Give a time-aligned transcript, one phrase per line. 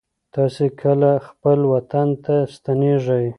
[0.33, 3.25] تاسې کله خپل وطن ته ستنېږئ؟